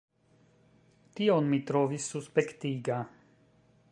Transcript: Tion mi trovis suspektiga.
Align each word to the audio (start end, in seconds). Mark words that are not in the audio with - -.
Tion 1.19 1.51
mi 1.51 1.59
trovis 1.69 2.09
suspektiga. 2.15 3.01